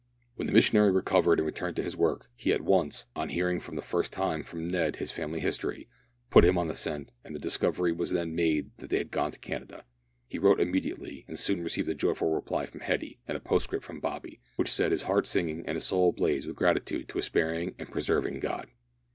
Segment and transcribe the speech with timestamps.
[0.35, 3.75] When the missionary recovered and returned to his work, he at once on hearing for
[3.75, 5.87] the first time from Ned his family history
[6.31, 9.29] put him on the scent, and the discovery was then made that they had gone
[9.31, 9.85] to Canada.
[10.27, 13.99] He wrote immediately, and soon received a joyful reply from Hetty and a postscript from
[13.99, 17.75] Bobby, which set his heart singing and his soul ablaze with gratitude to a sparing
[17.77, 18.69] and preserving God.